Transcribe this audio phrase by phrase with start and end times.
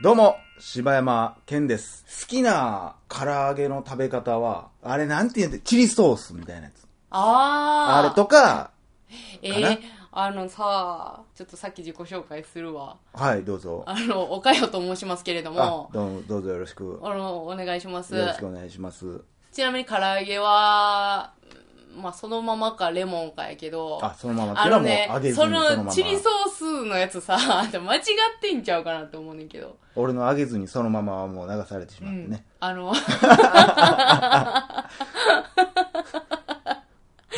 [0.00, 2.04] どうも、柴山健です。
[2.22, 6.86] 好きな唐揚げの食べ方は、あれなんて言うんだチリソースみたいなやつ。
[7.10, 8.06] あー。
[8.06, 8.70] あれとか、
[9.42, 9.80] えかなー、
[10.12, 12.96] あのさ、ちょっとさっき自己紹介するわ。
[13.12, 13.82] はい、どうぞ。
[13.86, 16.84] あの、おかよと申しますけれどあも、どうも、どうぞよろしく。
[16.84, 18.14] よあの、お願いします。
[18.14, 19.20] ろしくお願いします。
[19.50, 21.32] ちなみに唐揚げは、
[21.98, 25.82] まあ、そのままかレモンかやけど、あ、そのままあのね揚げ、ずそのまま。
[25.84, 28.02] のチリソースのやつさ、 間違っ
[28.40, 29.76] てんちゃうかなって思うねんけど。
[29.96, 32.44] 俺の揚げずにそのままはもう流されてしまってね。
[32.60, 32.92] あの、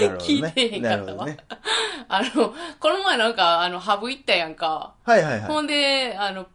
[0.01, 0.79] なるほ聞いてへ。
[0.79, 1.39] んかったわね。
[2.09, 4.95] あの、この前なんか、あの、ハブ行ったやんか。
[5.05, 5.41] はいはいはい。
[5.43, 6.47] ほんで、あの、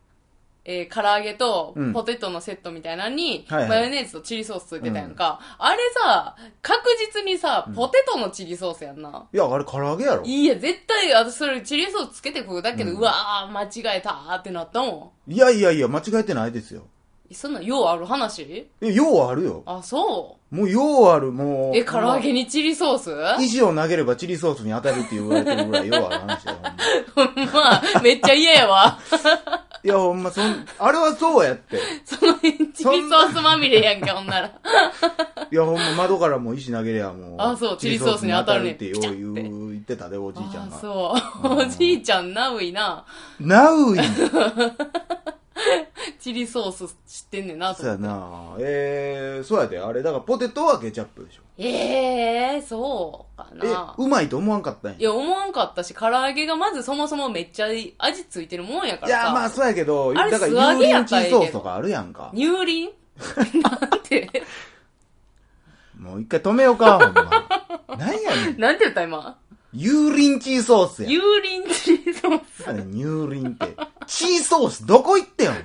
[0.68, 5.40] えー唐揚げとうんポテトのセットみたいなのに、はいはいマヨネーズとチリソースついてたやんか。
[5.60, 6.82] あれさ、確
[7.14, 9.28] 実にさ、ポテトのチリソースやんな。
[9.32, 10.24] いや、あれ唐揚げやろ。
[10.26, 16.82] いや、絶対、私それチリソースつけて食うだけで、ううんわー、間違えたーってなったもいやいやいや、間違えてないですよ。
[17.32, 17.34] ん。
[17.34, 18.68] そんなん、ようある話？
[18.82, 19.64] え、ようあるよ。
[19.66, 21.72] あ、そもうようある、もう。
[21.72, 21.76] う。
[21.78, 23.44] え、唐揚げにチリソース？
[23.44, 26.58] 石を投げればチリソースに当たるって言われてるぐらいようある話だよ、
[27.16, 27.52] ほんま。
[27.52, 29.00] まあ、めっちゃ嫌やわ。
[29.86, 31.78] いや、ほんま、そん、あれはそうやって。
[32.04, 34.48] その、チリソースまみれやんけ、ほんなら。
[35.52, 37.36] いや、ほんま、窓からもう石投げりゃもう。
[37.38, 40.80] あそうチリソースに当たるねチリソースに当たるってよう言う言ってたで、おじいちゃんあが。
[40.80, 41.48] そう。
[41.62, 43.06] おじいちゃん、ナウイな。
[43.40, 44.00] ナウイ
[46.20, 48.04] チリソース知ってんねんなとそう思って。
[48.06, 49.80] やなえー、そうやで。
[49.80, 51.42] あれ、だからポテトはケチャップでしょ。
[51.58, 53.96] ええー、そうかえな、。
[53.98, 54.98] うまいと思わんかったんや。
[55.00, 57.68] いや、思わんかったし、唐揚げがまずそもそもめっちゃ
[57.98, 59.24] 味ついてるもんやからさ。
[59.24, 62.32] いや、まあ、そうやけど、あれだから、素揚げや油淋チったらええけどーソースとかあるやんか。
[62.36, 62.90] 乳輪？
[63.64, 64.44] なんて、
[65.98, 67.48] もう一回止めようか、ほんま。
[67.98, 68.60] 何やねん。
[68.60, 69.38] なんて言った今？
[69.74, 71.10] 油淋チーソースや。
[71.10, 73.76] 油輪チリソー何やねん乳輪って。
[74.08, 75.50] チーソースどこ行ってん？
[75.50, 75.62] のス。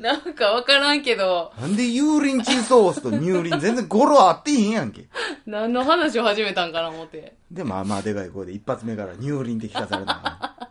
[0.00, 5.06] なんかわからんけど、なんで油淋チーソースと乳輪全然語呂合ってへんやんけ。
[5.46, 7.36] 何の話を始めたんかな思って。
[7.50, 10.68] で、まあまあでかい声で一発目から乳輪って聞かされた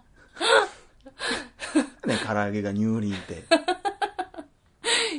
[2.06, 2.12] の。
[2.14, 3.44] ね、唐揚げが乳輪って。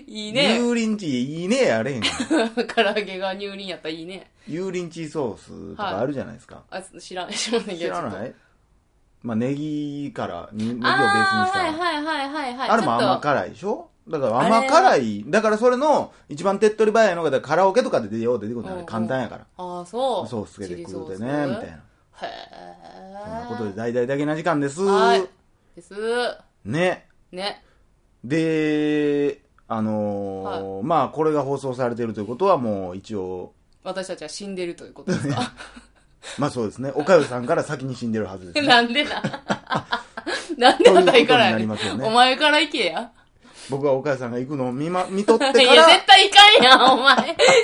[0.06, 0.56] いいね。
[0.58, 2.08] 油淋チーいいねやあれへんが
[2.74, 4.30] 唐揚げが乳輪やったらいいね。
[4.48, 6.62] 油淋チーソースとかあるじゃないですか。
[6.70, 7.94] あ、知らん、知らんねんけ知ど。
[7.94, 8.34] ちょっとらない？
[9.22, 11.58] まあネギから、にネギをベースにした。
[11.60, 12.70] はいはいはいはいはい。
[12.70, 13.88] あれも甘辛いでしょ？
[14.08, 15.24] だから甘辛い。
[15.28, 19.44] だからそれの一番手っ取り早いのが、だからカラオケとかで出よう出てくるのあれうんうん簡単やから。
[19.56, 20.26] とああ、そう。
[20.28, 21.56] ソースつけて食うてチリソースね、みたいな。
[21.66, 21.82] へ
[23.24, 23.46] そんなえ。
[23.48, 24.82] ことで大々だけな時間です。
[24.82, 25.24] はい。
[25.76, 25.94] です。
[26.64, 27.06] ね。
[27.30, 27.62] ね。
[28.24, 33.52] で、あのーまあこれが放送されてるということはもう一応、
[33.84, 35.40] 私たちは死んでるということですか？
[36.38, 36.92] まあそうですね。
[36.94, 38.68] おかゆさんから先に死んでるはずです、ね。
[38.68, 39.22] なんでな。
[40.56, 43.10] なんであたいかなりますよねお前から行けや。
[43.70, 47.16] 僕はおかゆさんが行くのを見ま、見とっていや、から、絶対行かんやん、お前。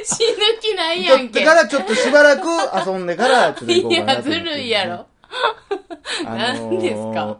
[0.05, 1.23] 死ぬ気ないやんけ。
[1.25, 2.47] 見とってからちょっとしばらく
[2.87, 5.07] 遊んでから、ちょっと行こうかなって、いや、ずるいやろ。
[6.27, 7.39] あのー何ですか？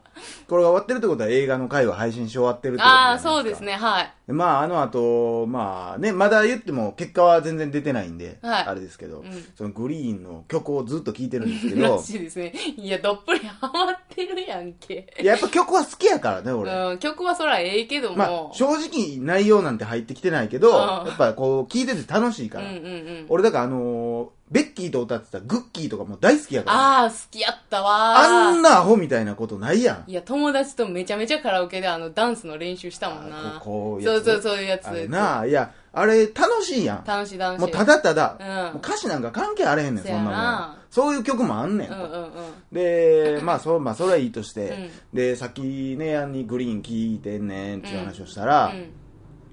[0.49, 4.33] これが終わってるってことは映画の回は配信し終わってるってことああ、そうですね、はい。
[4.33, 12.53] まあ、あの後、まあね、まだ言っても結果は全然出てないんで、はいあれですけど、うんそのグリーンの曲をずっと聴いてるんですけらど、しいですね。
[12.77, 15.13] いや、どっぷりハマってるやんけ。
[15.21, 16.73] いややっぱ曲は好きやからね、俺。
[16.73, 18.17] うん、曲はそらええけども。
[18.17, 22.69] まあ、正直内容なんて入ってきてないけど、うんやっぱこう聴いてて楽しいから。
[22.69, 23.27] うんうんうん。
[23.29, 26.77] 俺だからあのーベッキーと歌ってたグッキーとかも大好きやから。
[26.77, 30.11] ああ、好きやったわあんなアホみたいなことないやん。
[30.11, 33.57] いや、友達とめちゃめちゃカラオケであの、ダンスの練習したもんな。
[33.57, 34.87] あこうこそうそう、そういうやつ。
[34.87, 37.05] あれなあ、いや、あれ楽しいやん。
[37.05, 37.61] 楽しい楽しい。
[37.61, 40.79] もうただただ、うん歌詞なんか関係あれへんねん、そんなもん。
[40.91, 41.91] そういう曲もあんねん。
[41.91, 42.31] うんうんうん。
[42.73, 48.93] で、 まあ、そう、まあ、それはいいとして、うんで、さっきね、やんにグリーン聴いてんねんっていう話をしたら、うん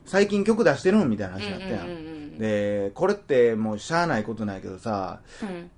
[0.08, 1.86] 最近曲出してるんみたいな話になったやん。
[1.86, 5.69] うんうんうんうんで、これってもうしゃあないことないけどさ、うん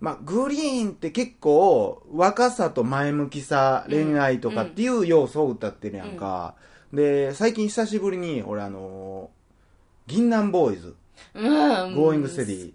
[0.00, 6.54] まあ、グリーンって結構、若さと前向きさ、恋愛とかっていう要素を歌ってるやんか。
[6.92, 10.96] で、最近久しぶりに、俺あのー、銀杏ボーイズ
[11.34, 11.94] うん。
[11.94, 12.72] Going Steady。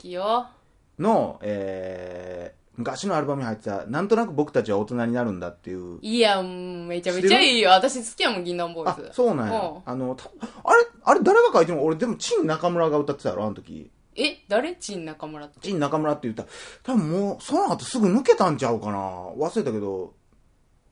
[1.00, 6.00] の、えー、昔のアルバムに入ってた、なんとなく僕たちは大人になるんだっていう。
[6.02, 7.70] いや、うんめちゃめちゃいいよ。
[7.72, 9.82] 私好きやもん、銀杏ボーあイズ。、そうなんやうん。
[9.86, 10.30] あの、た
[10.64, 13.90] あれ、あれ誰が書いてるの俺でも、陳中村が歌ってたやろ、あの時。
[14.18, 14.76] え、誰？
[14.76, 15.60] 陳中村って？
[15.62, 16.50] 陳中村って言ったら、
[16.84, 18.98] 多分もう、その後すぐ抜けたんちゃうかな
[19.38, 20.14] 忘れたけど、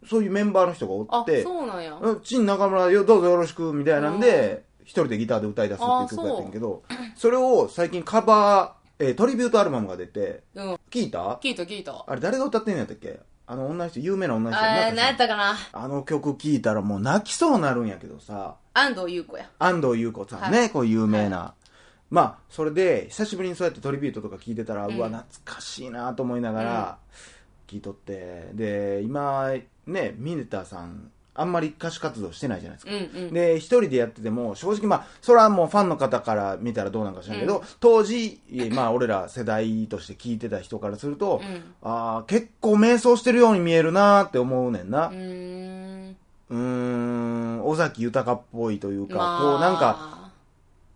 [0.09, 1.97] そういうメンバーの人がおあっ、て、そうなんや。
[2.01, 6.83] うん陳中村よ、どうぞよろしく、みたいなんで、一人でギターで歌い出すっていう曲やってんけど、
[7.15, 10.73] それを最近カバー、えートリビュートアルバムが出て、うん。
[10.89, 11.39] 聞いた？
[11.41, 12.03] 聞いた聞いた。
[12.07, 13.19] あれ誰が歌ってんのやったっけ？
[13.45, 19.49] あの女の人、有名な女の人あー、やんな何やったかなあの曲聴いたらもう泣きそうになるんやけどさ、安藤優子や。
[19.59, 21.53] 安藤優子さんね、はいこう有名な。
[22.09, 26.97] まあ、それで、久しぶりにそうやってトリビュートとか聞いてたら、ううんわ、懐かしいなと思いながら、
[27.67, 28.51] 聞いとって。
[28.53, 29.49] で、今、
[29.87, 32.91] ね、ミネタさん、あんまり歌手活動してないじゃないですか。
[32.91, 33.33] うんうん。
[33.33, 38.39] で、一人でやってても、正直まあ、それはもうファンの方から見たらどうなんか知らんけど、うん当時、
[38.71, 45.07] まあ、俺ら世代として聞いてた人からすると、うんああ、結構迷走してるように見えるなって思うねんな。
[45.07, 46.13] うー
[46.55, 47.65] ん。
[47.65, 50.23] 尾崎豊っぽいというか、まあこうなんか、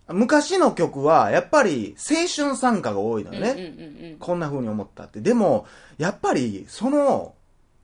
[0.10, 4.16] 昔の曲は、やっぱり青春賛歌が多いのよね。
[4.19, 5.19] こんな風に思ったって。
[5.19, 5.66] でも、
[5.98, 7.34] やっぱり、その、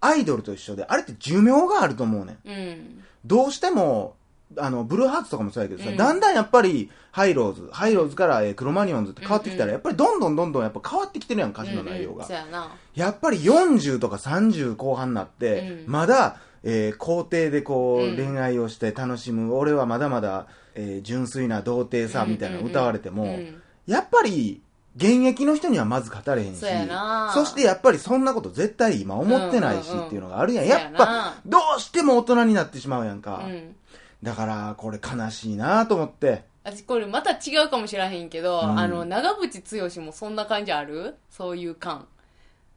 [0.06, 2.50] アイドルと一緒で、あれって寿命があると思うねん。
[2.50, 2.56] うん。
[2.56, 3.04] うん。
[3.26, 4.16] どうしても、
[4.58, 12.36] あの、ブルーハーツとかもそうやけどさ、うんだんだんやっぱり、ハイローズ、ハイローズから、えークロマニオンズって変わってきたら、うんうんやっぱりどんどんどんどんやっぱ変わってきてるやん、歌詞の内容がうんうん。
[12.38, 12.76] やな。
[12.96, 24.62] やっぱり40とか30後半になって、うんまだ、えー校庭でこう、うん恋愛をして楽しむ、俺はまだまだ、えー純粋な童貞さ、みたいなの歌われても、うんやっぱり、
[24.95, 30.66] 現役の人にはまず語れへんし、そしてやっぱりそんなこと絶対今思ってないしうんうんうんっていうのがあるやん。
[30.66, 33.44] そうやなやっぱ、どうしても大人になってしまうやんか。
[33.45, 33.75] うん。
[34.22, 36.44] だから、これ悲しいなと思って。
[36.63, 41.16] 私これまた違うかもしらへんけど、うんあの、長渕剛もそんな感じある？
[41.30, 42.07] そういう感。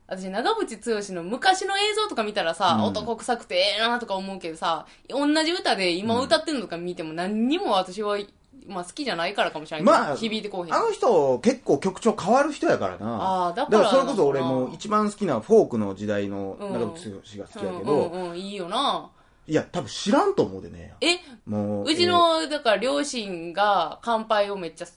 [0.09, 8.19] 私、長渕剛の昔の映像とか見たらさ、うん男臭くてええなとか思うけどさ、同じ歌で今歌ってんのとか見ても何にも私は、
[8.67, 10.75] まあ好きじゃないからかもしれないけど、まあ響いてこうへん。
[10.75, 13.47] あの人、結構曲調変わる人やからな。
[13.49, 19.11] あーだからだからそれこそ俺も一番好きなフォークの時代のうん長渕剛が好きやけうんど、うんうん、いいよな。
[19.49, 20.95] いや、多分知らんと思うでね。
[21.01, 21.19] え、
[21.49, 24.93] もう、うちえーの、だから両親が乾杯をめっちゃ好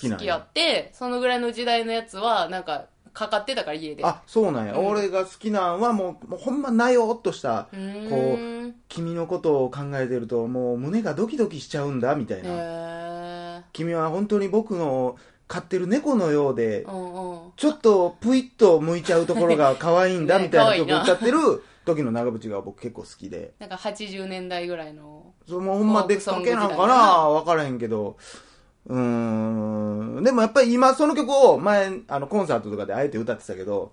[0.00, 0.46] きなんや好きやっ。
[0.52, 4.04] て、そのぐらいの時代のやつは、なんか、かかってたから家で。
[4.04, 4.74] あ、そうなんや。
[4.74, 12.48] うん俺が好きなんはもう、もうほんまなよっとしたう、ーん、こう君のことを考えてると、もう胸がドキドキしちゃうんだ、みたいな。
[12.50, 15.16] へ君は本当に僕の
[15.46, 17.52] 飼ってる猫のようでー、うんうん。
[17.56, 23.52] ちょっとぷいっと向いちゃうところが可愛いんだ、 ねみたいな曲可愛いな歌ってる 時の長渕が僕結構好きで。
[23.58, 25.32] なんか80年代ぐらいの。
[25.48, 26.94] そのほんま出かけなんかな
[27.28, 28.16] わからへんけど。
[28.88, 30.24] うーん。
[30.24, 33.92] でもやっぱり今その曲を前、あのコンサートとかであえて歌ってたけど、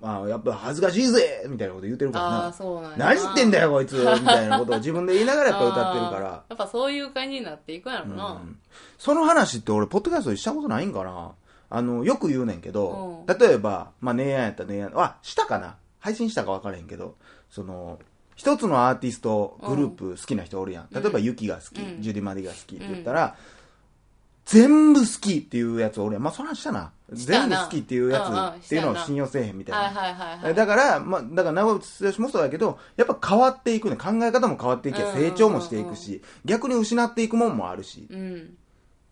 [0.00, 2.52] まあやっぱ恥ずかしいぜみたいなこと言ってるからああ、な。
[2.52, 6.44] そうなんや何言ってんだよこいつみたいなことを自分で言いながらやっぱ歌ってるから。
[6.48, 8.26] やっぱそういう感じになっていくんやろな。
[8.32, 8.58] うん
[8.98, 11.32] その話って俺、ポッドキャストでしたことないんかな
[11.68, 17.16] あの、よく言うねんけど、うん例えば、まあ、姉やんやったら姉やん、あ、したかな配信したか分からへんけど、
[17.50, 17.98] その、
[18.36, 20.88] 一つのアーティスト、グループ好きな人おるやん。
[20.90, 23.36] うん例えば、ユキが好き、うんジュディ・マリが好きって言ったら、
[24.46, 26.22] 全部好きっていうやつおるやん。
[26.22, 26.92] まあ、その話したな。
[27.14, 30.54] したな全部好きっていうやうんうんつっていうのを信用せえへんみたいな。
[30.54, 33.96] だから、まあ、だから長渕剛もそうやけど、やっぱ変わっていくね。
[33.96, 38.06] 考え方も変わっていきゃうんうんうんうん成長もしていくし、逆に失っていくもんもあるし。
[38.08, 38.56] うん。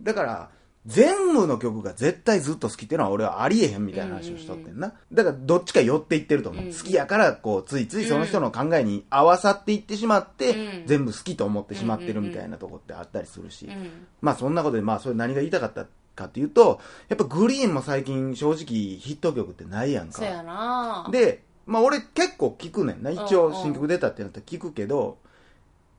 [0.01, 0.51] だから、
[0.87, 4.93] 全部の曲が絶対ずっと好きっていうのは俺はありえへんみたいな話をしとってんな。
[5.13, 6.65] だからどっちか寄っていってると思う。
[6.67, 13.67] うん好きやから、こう、ついついその人の考えに合わさっていってしまって、うん全部好きと思ってしまってるみたいなとこってあったりするし。
[13.67, 14.07] うん。
[14.21, 20.19] まあそんなことで、まあそれ何が言いたかったかっていうと、やっぱグリーンも最近正直ヒット曲ってないやんか。
[20.19, 23.11] そうやなで、まあ俺結構聞くねんな。
[23.11, 25.17] 一応新曲出たってなったら聞くけど、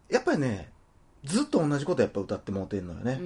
[0.09, 0.69] やっぱりね、
[1.23, 3.19] ずっと同じことやっぱ歌ってもうてんのよね。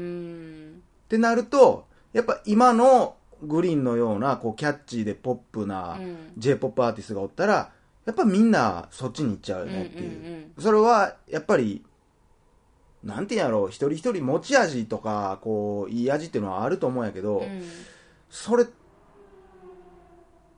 [1.10, 1.18] うっん。
[1.18, 7.72] てなると、やっぱ今のグリーンのような、こうキャッチーでポップなうん J-POP アーティストがおったら、
[8.06, 10.10] やっぱみんなそっちに行っちゃうよねっていう。
[10.10, 11.86] うんうんうんそれはやっぱり、
[13.04, 17.64] なんていうんやろう、一人一人持ち味とか、こう、いい味っていうのはあると思うんやけど、うん
[18.30, 18.66] それ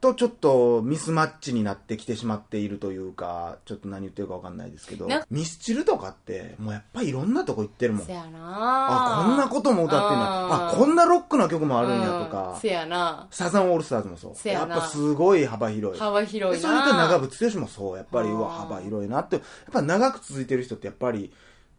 [0.02, 8.14] とちょっとミスマッチになってきてしまっているというか、ちょっと何言ってるかわかんないですけどな、ミスチルとかって、もうやっぱりいろんなとこ行ってるもんせ。
[8.14, 10.70] やなあ、こんなことも歌ってんだ。
[10.70, 14.36] あ、こんなロックな曲もあるんやとうんか、せやなサザンオールスターズもそう。
[14.36, 16.00] せやなやっぱすごい幅広い。
[16.02, 17.98] 幅広いなそれと長渕剛もそう。
[17.98, 19.36] やっぱり、うわ、幅広いなって。
[19.36, 21.32] やっぱ長く続いてる人ってやっぱり、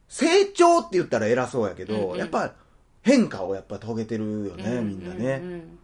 [0.09, 2.53] 成長って言ったら偉そうやけど、うんうんやっぱ
[3.05, 5.41] 変化をやっぱ遂げてるよね、うみんなね。
[5.43, 5.79] うんうん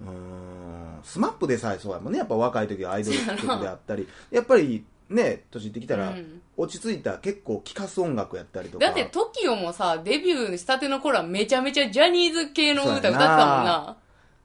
[0.00, 1.00] うーん。
[1.02, 2.18] スマップでさえそうやもんね。
[2.18, 4.08] やっぱ若い時はアイドル曲であったり。
[4.30, 6.42] やっぱりね年いってきたら、うん。
[6.56, 8.84] 落ち着いた結構聴かす音楽やったりとか。
[8.84, 13.18] だって TOKIO もさデビューしたての頃はめちゃめちゃジャニーズ系の歌歌ってたもん
[13.64, 13.96] な。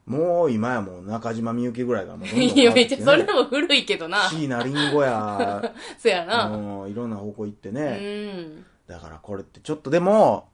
[0.06, 4.28] もう今やもう中島みゆきぐらいがもうどんどん いやめっちゃそれ変も古いけどな。
[4.30, 5.74] 椎名林檎や。
[6.00, 6.48] そやな。
[6.48, 8.66] もういろんな方向行ってうね、ん。
[8.88, 10.49] だからこれってちょっとでも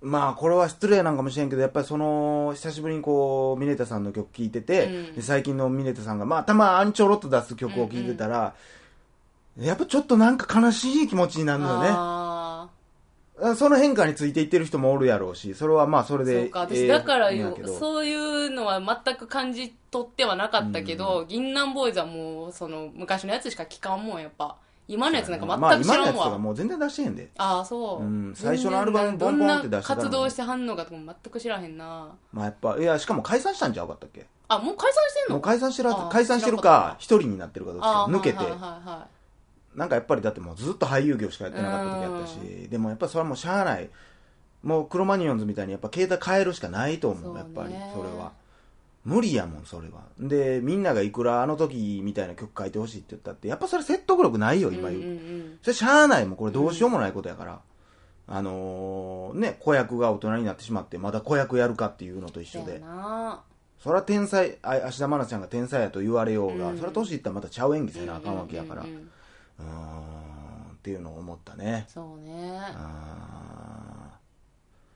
[0.00, 5.14] まあこれは失礼なんかもしれんけどやっぱりその久しぶりにこうミネタさんの曲聴いてて、うん。
[5.14, 8.54] で最近のミネタさんがまあたまにちょろっと出す曲を聴いてたら、
[9.58, 11.88] やっぱちょっとなんか悲しい気持ちになるのよね。
[11.90, 12.68] あ
[13.56, 17.78] その変化についていってる人もおるやろうしそれはまあそれでーそうか、ええ私だからよんやけど。
[17.78, 24.56] そういうのは全く感じ取ってはなかったけど、銀杏ボーイズはもう、その、昔のやつしか聞かんもん、やっぱ。
[24.88, 26.38] 今のやつなんかまあ全く知らん今のやつとかわ。
[26.38, 28.02] もう全然出してへんでああ、そう。
[28.02, 32.08] うん最初のアルバムボンボンって出してたのにどんな活動してはんのかとかも全く知らへんな。
[32.32, 34.26] まあやっぱいやしかも解散したんちゃうかったっけ？
[34.48, 35.34] あ、もう解散してんの？
[35.34, 43.88] もう解散してる解散してるか一人になってるかどっちか抜けて、はいはいはいはいなんかやっぱりだってもうずっと俳優業しかやってなかった時やったし、でもやっぱそれはもうしゃあない。
[44.60, 48.32] もうクロマニオンズみたいにやっぱ携帯変えるしかないと思う、そうねやっぱり、それは。
[49.08, 50.02] 無理やもん、それは。
[50.20, 55.00] で、みんながいくらあの時みたいな曲書いてほしいって言ったって、やっぱそれ説得力ないよ、今言う。
[55.00, 57.60] うんうんうんそれしゃあないもん、これどうしようもないことやから。
[58.30, 62.80] あのー、ね、子役が大人になってしまって、まだ子役やるかっていうのと一緒でそうや。
[62.80, 63.42] な
[63.82, 68.82] それは天才、あ芦田愛菜ちゃんが天才やと言われようが、うんそれは年いったらまたちゃう演技せなあかんわけやから。
[68.82, 69.08] ううんうんうん
[70.78, 71.86] っていうのを思ったね。
[71.88, 72.60] そうね。
[72.60, 73.77] あー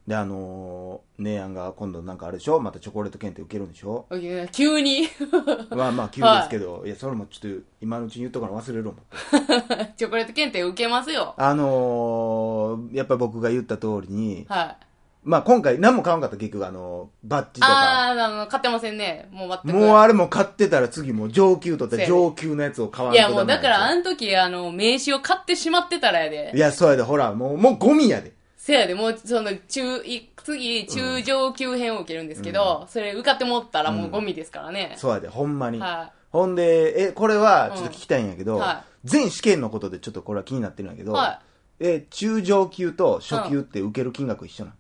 [0.07, 2.59] で、あのー、姉やんが今度なんかあれでしょ？
[2.59, 4.07] またチョコレート検定受けるんでしょ？
[4.13, 5.09] いや急に
[5.71, 9.93] まあまあ急ですけど、い、や、それもちょっと今のうちに言っとかな忘れる思って。
[9.97, 11.35] チョコレート検定受けますよ。
[11.37, 14.87] あのー、やっぱり僕が言った通りに、はい。
[15.25, 17.73] まあ今回何も買わんかった結局あの、バッジとか。
[17.73, 19.29] ああ、買ってませんね。
[19.31, 19.79] もう全く。
[19.79, 26.59] もうあれも買ってたら次もう上級とって上級のやつを買わんいとダメやもうだからあの時、あの、名刺を買ってしまってたらやでい。
[26.59, 28.33] や、そうやで、ほら、もう、もうゴミやで。
[28.63, 34.95] せやで、もう、その、中、い次、中上級編を受けるんですけど、それ受かってもったらもうゴミですからね。
[34.99, 35.81] そうやで、ほんまに。
[35.81, 41.41] はほんで、え、これはちょっと聞きたいんやけど、うんは全試験のことでちょっとこれは気になってるんやけど、は
[41.81, 44.77] え、中上級と初級って受ける金額一緒なの、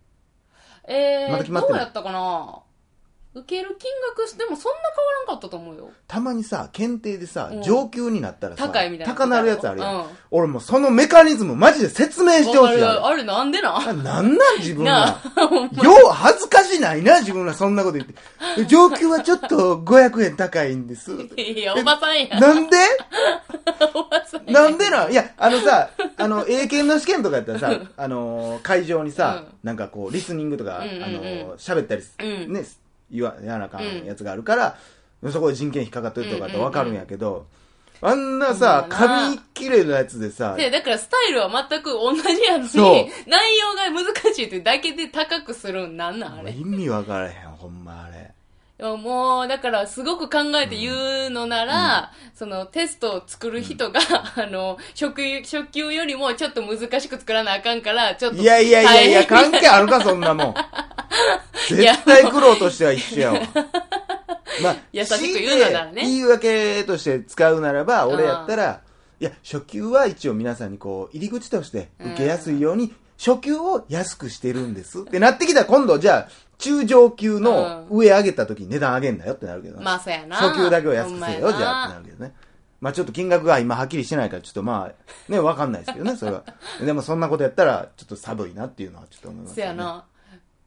[0.94, 2.60] えー、まだ決まってどうやったかな？
[3.34, 5.90] 受ける金額でもそんな変わらんかったと思うよ。
[6.06, 9.94] たまにさ、検定でさ、うん上級になったらさ、高いみたいな高なるやつあるやん。
[9.96, 15.46] うん俺もうそのメカニズムマジで説明してほしいやわかるあれなんでなあなんなん自分ならあ。
[15.46, 18.14] ほんまよう恥ずかしないな、自分らそんなこと言って。
[18.66, 21.12] 上級はちょっと500円高いんです。
[21.36, 22.40] いや、おばさんや。
[22.40, 22.76] なんで？
[23.94, 24.52] おばさんや。
[24.52, 25.12] なんでなん？
[25.12, 32.64] いや、あのさ、あの、英検の試験とかやったらさ、あのー、会場にさ、うんなんかこう、リスニングとか、うんうんうんあのー、喋ったりす、うんね、
[33.12, 34.78] 言わ、やらなあかんやつがあるから、
[35.30, 37.46] そこで人件費かかってるとかってわかるんやけど、
[38.00, 46.50] あんなさ、紙切れのやつでさ、で、だからスタイルは全く同じやのそうに、内容が難しいってだけで高くするんなんなんあれ。
[46.52, 48.32] 意味わからへん、ほんまあれ。
[48.82, 54.00] もう、だから、すごく考えて言うのなら、その、テストを作る人が、
[54.36, 58.42] あの、初級、初級よりもちょっと難しく作らなあかんから、ちょっと。
[58.42, 60.54] いやいやいやいや、関係あるか、そんなもん。
[61.68, 63.40] 絶対苦労としては一緒やわ。
[64.62, 68.80] まあ、 優しく言うのならね言い訳として使うならば、俺やったら、
[69.20, 72.92] いや、初級は一応皆さんにこう、入り口として受けやすいように、
[73.24, 75.00] 初級を安くしてるんです。
[75.00, 80.36] ってなってきたら今度じゃあ、中上級の上上げた時に値段上げんなよってなるけどねまあ、そうやな。
[80.36, 82.34] 初級だけを安くせよ、じゃあってなるけどね。
[82.80, 86.42] まあちょっと金額が今はっきりしてないから、ちょっとまあ、ね、わかんないですけどね、それは。
[86.84, 89.72] でもそんなことやったら、ちょっと寒いなっていうのはちょっと思います、そうや。
[89.72, 90.04] な。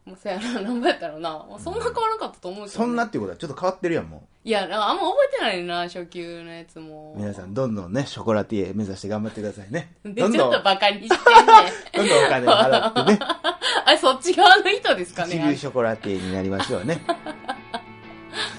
[0.06, 0.62] もうそうやな。
[0.62, 1.32] 何ぼやったろうな。
[1.32, 2.86] もうそんな変わらなかったと思うけど、ね。
[2.86, 7.16] そんなっていうことはちょっと変わってるやん、もいや、あんま覚えてないな、初級のやつも。
[7.18, 7.20] う。
[7.20, 9.96] 皆さん、どんどんね、ショコラティエ目指して頑張ってくださいね。
[10.04, 12.08] で、どんどん、ちょっとどバカにしてんね。
[12.08, 13.20] んどんお金を払ってね、
[13.86, 15.58] あ、そっち側の人ですか一流ね。
[15.58, 17.02] ショコラティエになりましょうね。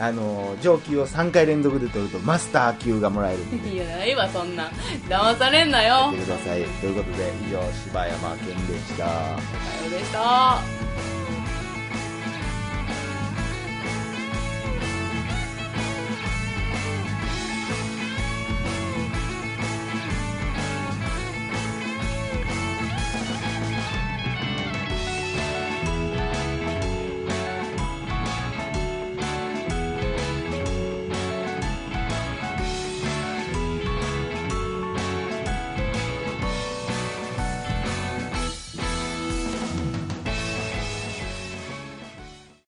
[0.01, 3.75] あの、上級を3回連続で取るとマスター級がもらえるんで。
[3.75, 4.69] いや、ないわ、そんな。
[5.09, 6.11] 騙されんなよ。
[6.13, 6.65] 見てください。
[6.65, 9.07] ということで、以上、柴山健でした。
[9.07, 9.39] さよ
[9.87, 10.76] うでした。